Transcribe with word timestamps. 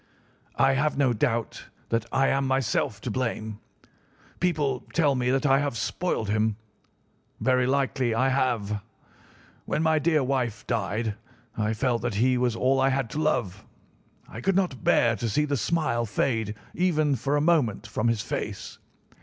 I 0.55 0.73
have 0.73 0.97
no 0.97 1.13
doubt 1.13 1.65
that 1.89 2.07
I 2.11 2.29
am 2.29 2.47
myself 2.47 2.99
to 3.01 3.11
blame. 3.11 3.59
People 4.39 4.83
tell 4.93 5.13
me 5.13 5.29
that 5.29 5.45
I 5.45 5.59
have 5.59 5.77
spoiled 5.77 6.27
him. 6.27 6.55
Very 7.39 7.67
likely 7.67 8.15
I 8.15 8.29
have. 8.29 8.81
When 9.65 9.83
my 9.83 9.99
dear 9.99 10.23
wife 10.23 10.65
died 10.65 11.13
I 11.55 11.73
felt 11.75 12.01
that 12.01 12.15
he 12.15 12.35
was 12.35 12.55
all 12.55 12.81
I 12.81 12.89
had 12.89 13.11
to 13.11 13.21
love. 13.21 13.63
I 14.27 14.41
could 14.41 14.55
not 14.55 14.83
bear 14.83 15.15
to 15.17 15.29
see 15.29 15.45
the 15.45 15.55
smile 15.55 16.07
fade 16.07 16.55
even 16.73 17.15
for 17.15 17.35
a 17.35 17.39
moment 17.39 17.85
from 17.85 18.07
his 18.07 18.21
face. 18.23 18.79